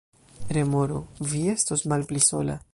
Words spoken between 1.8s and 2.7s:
malpli sola."